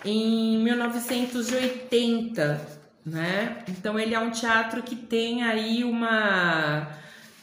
em 0.05 0.59
1980, 0.59 2.61
né? 3.05 3.65
Então 3.69 3.99
ele 3.99 4.15
é 4.15 4.19
um 4.19 4.31
teatro 4.31 4.83
que 4.83 4.95
tem 4.95 5.45
aí 5.45 5.83
uma 5.83 6.87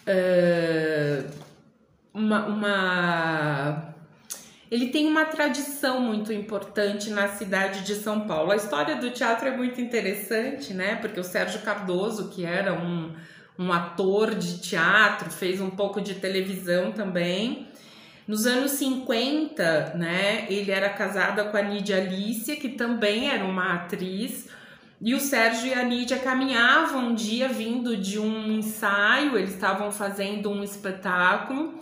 uh, 0.07 1.43
uma, 2.13 2.45
uma 2.45 3.92
ele 4.73 4.87
tem 4.87 5.05
uma 5.05 5.23
tradição 5.25 6.01
muito 6.01 6.33
importante 6.33 7.11
na 7.11 7.27
cidade 7.27 7.81
de 7.81 7.93
São 7.93 8.21
Paulo. 8.21 8.51
A 8.51 8.55
história 8.55 8.95
do 8.95 9.11
teatro 9.11 9.47
é 9.47 9.55
muito 9.55 9.79
interessante, 9.79 10.73
né? 10.73 10.95
Porque 10.95 11.19
o 11.19 11.23
Sérgio 11.23 11.61
Cardoso, 11.61 12.29
que 12.29 12.43
era 12.43 12.73
um, 12.73 13.11
um 13.59 13.71
ator 13.71 14.33
de 14.33 14.57
teatro, 14.57 15.29
fez 15.29 15.61
um 15.61 15.69
pouco 15.69 16.01
de 16.01 16.15
televisão 16.15 16.91
também. 16.91 17.67
Nos 18.27 18.47
anos 18.47 18.71
50, 18.71 19.93
né, 19.93 20.47
ele 20.49 20.71
era 20.71 20.89
casado 20.89 21.51
com 21.51 21.57
a 21.57 21.61
Nídia 21.61 21.97
Alicia, 21.97 22.55
que 22.55 22.69
também 22.69 23.29
era 23.29 23.45
uma 23.45 23.75
atriz. 23.75 24.49
E 24.99 25.13
o 25.13 25.19
Sérgio 25.19 25.67
e 25.67 25.73
a 25.75 25.83
Nídia 25.83 26.17
caminhavam 26.17 27.09
um 27.09 27.13
dia 27.13 27.47
vindo 27.47 27.95
de 27.95 28.17
um 28.17 28.51
ensaio, 28.53 29.37
eles 29.37 29.53
estavam 29.53 29.91
fazendo 29.91 30.49
um 30.49 30.63
espetáculo 30.63 31.79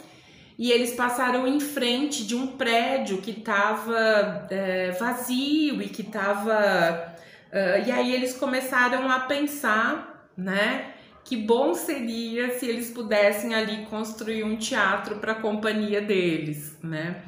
e 0.61 0.71
eles 0.71 0.93
passaram 0.93 1.47
em 1.47 1.59
frente 1.59 2.23
de 2.23 2.35
um 2.35 2.45
prédio 2.45 3.19
que 3.19 3.31
estava 3.31 4.45
é, 4.51 4.91
vazio 4.91 5.81
e 5.81 5.89
que 5.89 6.03
estava. 6.03 7.15
Uh, 7.51 7.87
e 7.87 7.91
aí 7.91 8.13
eles 8.13 8.37
começaram 8.37 9.09
a 9.09 9.21
pensar, 9.21 10.29
né? 10.37 10.93
Que 11.25 11.35
bom 11.35 11.73
seria 11.73 12.59
se 12.59 12.67
eles 12.67 12.91
pudessem 12.91 13.55
ali 13.55 13.87
construir 13.87 14.43
um 14.43 14.55
teatro 14.55 15.15
para 15.15 15.31
a 15.31 15.41
companhia 15.41 15.99
deles, 15.99 16.77
né? 16.83 17.23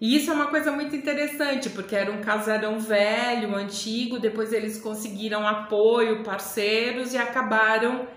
E 0.00 0.16
isso 0.16 0.32
é 0.32 0.34
uma 0.34 0.48
coisa 0.48 0.72
muito 0.72 0.96
interessante, 0.96 1.70
porque 1.70 1.94
era 1.94 2.10
um 2.10 2.22
casarão 2.22 2.80
velho, 2.80 3.54
antigo, 3.54 4.18
depois 4.18 4.52
eles 4.52 4.80
conseguiram 4.80 5.46
apoio, 5.46 6.24
parceiros 6.24 7.14
e 7.14 7.18
acabaram 7.18 8.08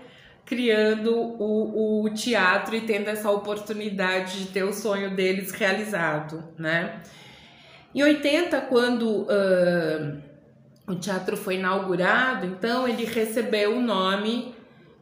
criando 0.48 1.14
o, 1.14 2.04
o 2.04 2.10
teatro 2.10 2.74
e 2.74 2.80
tendo 2.80 3.08
essa 3.08 3.30
oportunidade 3.30 4.44
de 4.44 4.46
ter 4.46 4.62
o 4.62 4.72
sonho 4.72 5.14
deles 5.14 5.52
realizado, 5.52 6.42
né? 6.56 7.02
Em 7.94 8.02
80, 8.02 8.58
quando 8.62 9.22
uh, 9.24 10.22
o 10.86 10.94
teatro 10.94 11.36
foi 11.36 11.56
inaugurado, 11.56 12.46
então 12.46 12.88
ele 12.88 13.04
recebeu 13.04 13.76
o 13.76 13.82
nome 13.82 14.54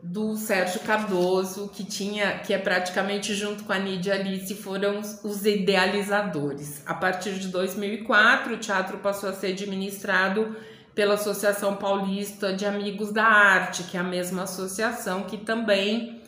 do 0.03 0.37
Sérgio 0.37 0.81
Cardoso, 0.81 1.71
que 1.73 1.85
tinha, 1.85 2.41
que 2.41 2.53
é 2.53 2.59
praticamente 2.59 3.33
junto 3.33 3.63
com 3.63 3.73
a 3.73 3.79
Nidia 3.79 4.15
Alice, 4.15 4.53
foram 4.57 4.99
os 4.99 5.47
idealizadores. 5.47 6.83
A 6.85 6.95
partir 6.95 7.35
de 7.35 7.49
2004, 7.49 8.55
o 8.55 8.57
teatro 8.57 8.99
passou 8.99 9.31
a 9.31 9.33
ser 9.33 9.53
administrado 9.53 10.57
pela 10.97 11.15
Associação 11.15 11.77
Paulista 11.77 12.55
de 12.55 12.65
Amigos 12.65 13.13
da 13.13 13.23
Arte, 13.23 13.83
que 13.83 13.99
é 13.99 14.01
a 14.01 14.03
mesma 14.03 14.45
associação 14.45 15.25
que 15.25 15.37
também 15.37 16.23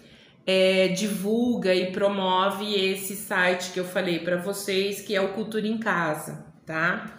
é, 0.46 0.88
divulga 0.88 1.74
e 1.74 1.90
promove 1.90 2.74
esse 2.74 3.16
site 3.16 3.72
que 3.72 3.80
eu 3.80 3.84
falei 3.86 4.18
para 4.18 4.36
vocês, 4.36 5.00
que 5.00 5.16
é 5.16 5.22
o 5.22 5.32
Cultura 5.32 5.66
em 5.66 5.78
Casa, 5.78 6.44
tá? 6.66 7.16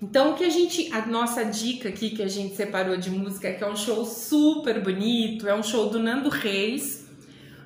Então, 0.00 0.30
o 0.30 0.34
que 0.34 0.44
a 0.44 0.48
gente, 0.48 0.92
a 0.92 1.04
nossa 1.06 1.44
dica 1.44 1.88
aqui 1.88 2.10
que 2.10 2.22
a 2.22 2.28
gente 2.28 2.54
separou 2.54 2.96
de 2.96 3.10
música, 3.10 3.52
que 3.52 3.64
é 3.64 3.68
um 3.68 3.74
show 3.74 4.04
super 4.04 4.80
bonito, 4.80 5.48
é 5.48 5.54
um 5.54 5.64
show 5.64 5.90
do 5.90 5.98
Nando 5.98 6.28
Reis. 6.28 7.04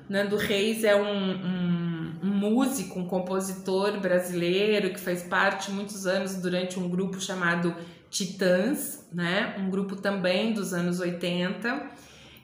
Nando 0.09 0.35
Reis 0.35 0.83
é 0.83 0.95
um, 0.95 1.31
um, 1.31 2.13
um 2.23 2.27
músico, 2.27 2.99
um 2.99 3.05
compositor 3.05 3.99
brasileiro 3.99 4.89
que 4.89 4.99
faz 4.99 5.21
parte 5.21 5.69
muitos 5.69 6.07
anos 6.07 6.35
durante 6.35 6.79
um 6.79 6.89
grupo 6.89 7.21
chamado 7.21 7.75
Titãs, 8.11 9.07
né? 9.11 9.55
Um 9.57 9.69
grupo 9.69 9.95
também 9.95 10.51
dos 10.51 10.73
anos 10.73 10.99
80. 10.99 11.89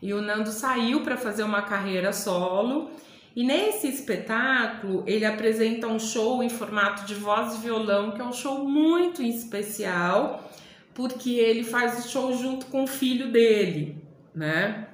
E 0.01 0.13
o 0.13 0.21
Nando 0.21 0.49
saiu 0.49 1.01
para 1.01 1.17
fazer 1.17 1.43
uma 1.43 1.61
carreira 1.61 2.13
solo. 2.13 2.89
E 3.35 3.43
nesse 3.43 3.87
espetáculo, 3.87 5.03
ele 5.05 5.25
apresenta 5.25 5.85
um 5.85 5.99
show 5.99 6.41
em 6.41 6.49
formato 6.49 7.05
de 7.05 7.13
voz 7.13 7.55
e 7.55 7.57
violão, 7.59 8.11
que 8.11 8.21
é 8.21 8.23
um 8.23 8.33
show 8.33 8.67
muito 8.67 9.21
especial, 9.21 10.49
porque 10.95 11.31
ele 11.31 11.63
faz 11.63 12.03
o 12.03 12.09
show 12.09 12.35
junto 12.35 12.65
com 12.67 12.85
o 12.85 12.87
filho 12.87 13.31
dele, 13.31 14.01
né? 14.33 14.87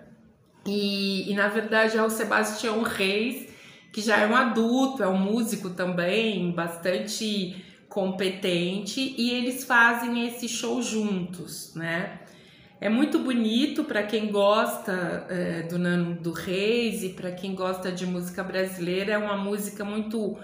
E, 0.66 1.32
e 1.32 1.36
na 1.36 1.48
verdade 1.48 1.98
é 1.98 2.04
o 2.04 2.10
Sebastião 2.10 2.82
Reis, 2.82 3.48
que 3.94 4.02
já 4.02 4.18
é 4.18 4.28
um 4.28 4.36
adulto, 4.36 5.04
é 5.04 5.08
um 5.08 5.18
músico 5.18 5.70
também, 5.70 6.52
bastante 6.52 7.64
competente 7.94 9.14
e 9.20 9.30
eles 9.30 9.64
fazem 9.64 10.28
esse 10.28 10.50
show 10.50 10.82
juntos, 10.82 11.76
né? 11.76 12.22
É 12.82 12.90
muito 12.90 13.20
bonito 13.20 13.84
para 13.84 14.02
quem 14.02 14.32
gosta 14.32 15.28
é, 15.30 15.62
do 15.62 15.78
Nando 15.78 16.20
do 16.20 16.32
Reis 16.32 17.04
e 17.04 17.10
para 17.10 17.32
quem 17.32 17.54
gosta 17.54 17.92
de 17.92 18.08
música 18.08 18.44
brasileira. 18.44 19.14
É 19.14 19.18
uma 19.18 19.38
música 19.38 19.86
muito 19.86 20.36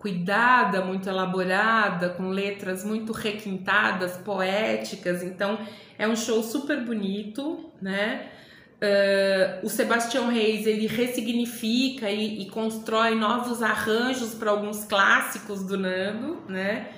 cuidada, 0.00 0.84
muito 0.84 1.08
elaborada, 1.08 2.08
com 2.08 2.28
letras 2.28 2.84
muito 2.84 3.12
requintadas, 3.12 4.16
poéticas. 4.16 5.22
Então 5.22 5.60
é 5.96 6.08
um 6.08 6.16
show 6.16 6.42
super 6.42 6.84
bonito, 6.84 7.70
né? 7.80 8.30
Uh, 8.76 9.64
o 9.64 9.70
Sebastião 9.70 10.28
Reis 10.28 10.66
ele 10.66 10.86
ressignifica 10.86 12.10
e, 12.10 12.42
e 12.42 12.50
constrói 12.50 13.14
novos 13.14 13.62
arranjos 13.62 14.34
para 14.34 14.50
alguns 14.50 14.84
clássicos 14.84 15.62
do 15.64 15.78
Nando, 15.78 16.42
né? 16.46 16.88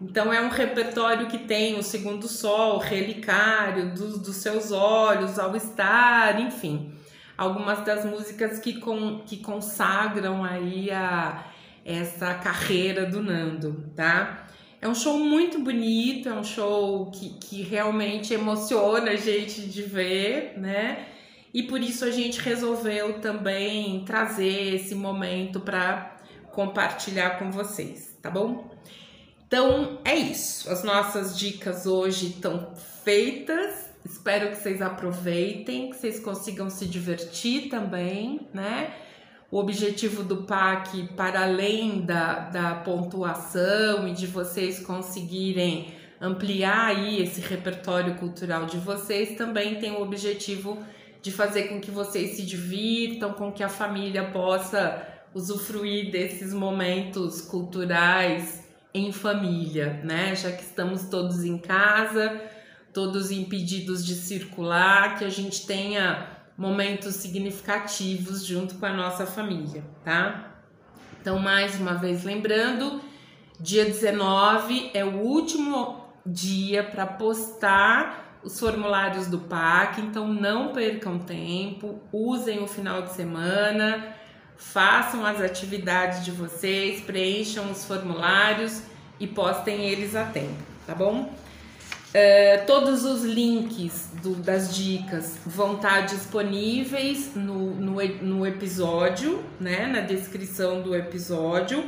Então 0.00 0.32
é 0.32 0.40
um 0.40 0.48
repertório 0.48 1.26
que 1.26 1.38
tem 1.38 1.76
o 1.76 1.82
Segundo 1.82 2.28
Sol, 2.28 2.78
Relicário, 2.78 3.92
dos, 3.94 4.20
dos 4.20 4.36
seus 4.36 4.70
olhos, 4.70 5.38
ao 5.38 5.56
estar, 5.56 6.40
enfim, 6.40 6.92
algumas 7.36 7.84
das 7.84 8.04
músicas 8.04 8.60
que, 8.60 8.78
com, 8.78 9.20
que 9.26 9.38
consagram 9.38 10.44
aí 10.44 10.90
a, 10.92 11.46
essa 11.84 12.34
carreira 12.34 13.06
do 13.06 13.20
Nando, 13.20 13.90
tá? 13.96 14.46
É 14.80 14.88
um 14.88 14.94
show 14.94 15.18
muito 15.18 15.58
bonito, 15.58 16.28
é 16.28 16.32
um 16.32 16.44
show 16.44 17.10
que, 17.10 17.30
que 17.40 17.62
realmente 17.62 18.34
emociona 18.34 19.12
a 19.12 19.16
gente 19.16 19.62
de 19.62 19.82
ver, 19.82 20.54
né? 20.58 21.06
E 21.54 21.62
por 21.62 21.80
isso 21.80 22.04
a 22.04 22.10
gente 22.10 22.40
resolveu 22.40 23.20
também 23.20 24.04
trazer 24.04 24.74
esse 24.74 24.92
momento 24.92 25.60
para 25.60 26.16
compartilhar 26.50 27.38
com 27.38 27.52
vocês, 27.52 28.18
tá 28.20 28.28
bom? 28.28 28.74
Então 29.46 30.00
é 30.04 30.16
isso. 30.16 30.68
As 30.68 30.82
nossas 30.82 31.38
dicas 31.38 31.86
hoje 31.86 32.26
estão 32.26 32.74
feitas. 33.04 33.88
Espero 34.04 34.50
que 34.50 34.56
vocês 34.56 34.82
aproveitem, 34.82 35.90
que 35.90 35.96
vocês 35.96 36.18
consigam 36.18 36.68
se 36.68 36.86
divertir 36.86 37.68
também, 37.68 38.48
né? 38.52 38.92
O 39.48 39.58
objetivo 39.58 40.24
do 40.24 40.42
PAC, 40.42 41.08
para 41.16 41.44
além 41.44 42.00
da, 42.00 42.48
da 42.48 42.74
pontuação 42.74 44.08
e 44.08 44.12
de 44.12 44.26
vocês 44.26 44.80
conseguirem 44.80 45.94
ampliar 46.20 46.86
aí 46.86 47.22
esse 47.22 47.40
repertório 47.40 48.16
cultural 48.16 48.66
de 48.66 48.78
vocês, 48.78 49.36
também 49.36 49.76
tem 49.76 49.92
o 49.92 50.02
objetivo 50.02 50.82
de 51.24 51.32
fazer 51.32 51.68
com 51.68 51.80
que 51.80 51.90
vocês 51.90 52.36
se 52.36 52.42
divirtam, 52.44 53.32
com 53.32 53.50
que 53.50 53.62
a 53.62 53.68
família 53.70 54.30
possa 54.30 55.08
usufruir 55.32 56.10
desses 56.10 56.52
momentos 56.52 57.40
culturais 57.40 58.62
em 58.92 59.10
família, 59.10 60.02
né? 60.04 60.36
Já 60.36 60.52
que 60.52 60.62
estamos 60.62 61.04
todos 61.04 61.42
em 61.42 61.56
casa, 61.56 62.42
todos 62.92 63.30
impedidos 63.30 64.04
de 64.04 64.14
circular, 64.14 65.18
que 65.18 65.24
a 65.24 65.30
gente 65.30 65.66
tenha 65.66 66.28
momentos 66.58 67.14
significativos 67.14 68.44
junto 68.44 68.74
com 68.74 68.84
a 68.84 68.92
nossa 68.92 69.24
família, 69.24 69.82
tá? 70.04 70.60
Então, 71.22 71.38
mais 71.38 71.80
uma 71.80 71.94
vez 71.94 72.22
lembrando, 72.22 73.00
dia 73.58 73.86
19 73.86 74.90
é 74.92 75.02
o 75.02 75.22
último 75.22 76.04
dia 76.26 76.84
para 76.84 77.06
postar 77.06 78.23
os 78.44 78.60
formulários 78.60 79.26
do 79.26 79.38
PAC, 79.38 80.00
então 80.00 80.28
não 80.28 80.72
percam 80.72 81.18
tempo, 81.18 81.98
usem 82.12 82.62
o 82.62 82.66
final 82.66 83.02
de 83.02 83.12
semana, 83.12 84.14
façam 84.56 85.24
as 85.24 85.40
atividades 85.40 86.24
de 86.24 86.30
vocês, 86.30 87.00
preencham 87.00 87.70
os 87.70 87.84
formulários 87.84 88.82
e 89.18 89.26
postem 89.26 89.86
eles 89.86 90.14
a 90.14 90.24
tempo, 90.24 90.62
tá 90.86 90.94
bom? 90.94 91.32
Uh, 92.14 92.64
todos 92.64 93.04
os 93.04 93.24
links 93.24 94.08
do, 94.22 94.36
das 94.36 94.72
dicas 94.72 95.36
vão 95.44 95.74
estar 95.74 96.02
disponíveis 96.02 97.34
no, 97.34 97.74
no, 97.74 97.96
no 98.22 98.46
episódio, 98.46 99.42
né? 99.58 99.88
Na 99.88 100.00
descrição 100.00 100.80
do 100.80 100.94
episódio. 100.94 101.84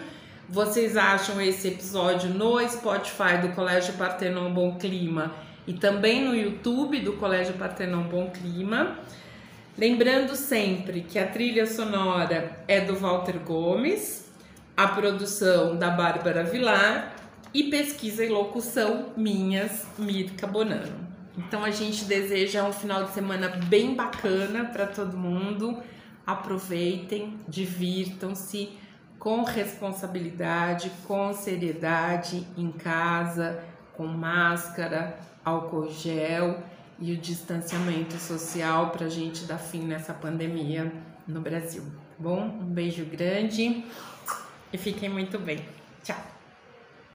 Vocês 0.49 0.97
acham 0.97 1.41
esse 1.41 1.69
episódio 1.69 2.31
no 2.31 2.59
Spotify 2.69 3.39
do 3.41 3.51
Colégio 3.55 3.95
Partenon 3.95 4.53
Bom 4.53 4.77
Clima 4.77 5.33
e 5.67 5.75
também 5.75 6.25
no 6.25 6.35
YouTube 6.35 7.01
do 7.01 7.15
Colégio 7.15 7.55
Partenon 7.55 8.05
Bom 8.05 8.31
Clima. 8.31 8.99
Lembrando 9.77 10.35
sempre 10.37 11.03
que 11.03 11.19
a 11.19 11.27
trilha 11.27 11.67
sonora 11.67 12.65
é 12.67 12.81
do 12.81 12.97
Walter 12.97 13.39
Gomes, 13.39 14.31
a 14.77 14.89
produção 14.89 15.77
da 15.77 15.91
Bárbara 15.91 16.45
Vilar 16.45 17.15
e 17.53 17.65
pesquisa 17.65 18.25
e 18.25 18.29
locução 18.29 19.13
minhas, 19.17 19.87
Mirka 19.99 20.47
Bonano. 20.47 21.07
Então 21.37 21.63
a 21.63 21.71
gente 21.71 22.05
deseja 22.05 22.65
um 22.65 22.73
final 22.73 23.05
de 23.05 23.13
semana 23.13 23.49
bem 23.49 23.95
bacana 23.95 24.65
para 24.65 24.87
todo 24.87 25.17
mundo. 25.17 25.83
Aproveitem, 26.27 27.37
divirtam-se 27.47 28.71
com 29.19 29.43
responsabilidade, 29.43 30.91
com 31.07 31.33
seriedade 31.35 32.47
em 32.57 32.71
casa, 32.73 33.63
com 33.95 34.07
máscara, 34.07 35.19
álcool 35.47 35.89
gel 35.89 36.61
e 36.99 37.13
o 37.13 37.17
distanciamento 37.17 38.15
social 38.15 38.91
para 38.91 39.07
a 39.07 39.09
gente 39.09 39.45
dar 39.45 39.59
fim 39.59 39.85
nessa 39.85 40.13
pandemia 40.13 40.93
no 41.27 41.41
Brasil. 41.41 41.83
Tá 41.83 42.15
bom? 42.19 42.41
Um 42.41 42.67
beijo 42.67 43.05
grande 43.05 43.85
e 44.73 44.77
fiquem 44.77 45.09
muito 45.09 45.39
bem. 45.39 45.65
Tchau! 46.03 46.36